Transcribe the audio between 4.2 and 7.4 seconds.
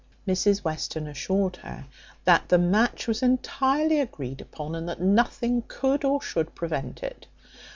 upon, and that nothing could or should prevent it.